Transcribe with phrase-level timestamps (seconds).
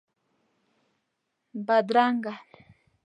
[1.67, 2.33] بدرنګه